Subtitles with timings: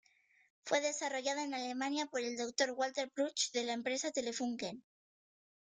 [0.63, 2.71] Fue desarrollado en Alemania por el Dr.
[2.71, 4.83] Walter Bruch de la empresa Telefunken.